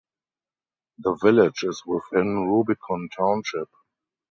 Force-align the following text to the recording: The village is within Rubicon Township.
The 0.97 1.13
village 1.13 1.61
is 1.61 1.83
within 1.85 2.47
Rubicon 2.47 3.07
Township. 3.15 3.69